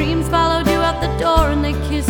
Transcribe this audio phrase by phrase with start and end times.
[0.00, 2.09] dreams followed you out the door and they kissed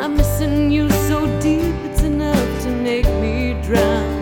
[0.00, 4.17] I'm missing you so deep, it's enough to make me drown.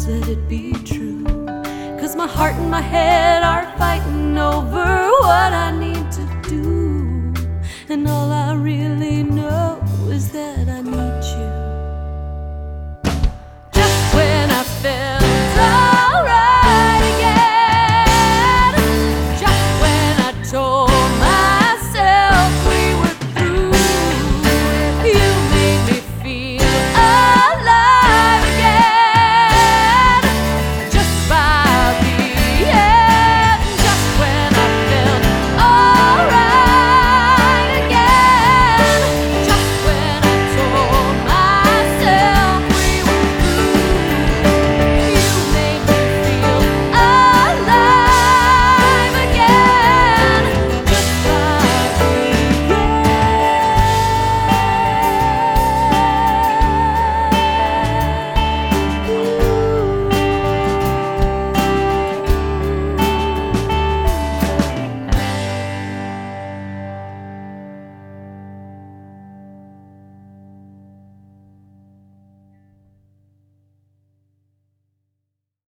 [0.00, 1.22] said it be true.
[2.00, 4.99] Cause my heart and my head are fighting over.